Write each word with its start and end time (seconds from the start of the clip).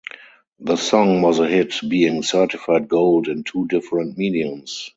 The 0.59 0.77
song 0.77 1.21
was 1.21 1.37
a 1.37 1.47
hit, 1.47 1.75
being 1.87 2.23
certified 2.23 2.87
gold 2.87 3.27
in 3.27 3.43
two 3.43 3.67
different 3.67 4.17
mediums. 4.17 4.89